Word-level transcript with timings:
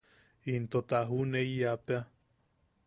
Into 0.53 0.81
ta 0.89 0.99
ju’uneiyapea. 1.11 2.01